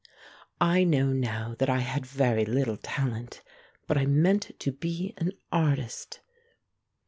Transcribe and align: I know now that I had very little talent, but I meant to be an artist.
I 0.59 0.83
know 0.83 1.13
now 1.13 1.53
that 1.59 1.69
I 1.69 1.77
had 1.81 2.07
very 2.07 2.43
little 2.43 2.75
talent, 2.77 3.43
but 3.85 3.99
I 3.99 4.07
meant 4.07 4.49
to 4.59 4.71
be 4.71 5.13
an 5.17 5.31
artist. 5.51 6.21